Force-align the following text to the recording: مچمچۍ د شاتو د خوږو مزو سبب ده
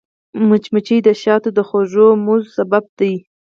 مچمچۍ 0.47 0.99
د 1.07 1.09
شاتو 1.21 1.49
د 1.57 1.59
خوږو 1.67 2.07
مزو 2.25 2.49
سبب 2.57 2.83
ده 2.97 3.11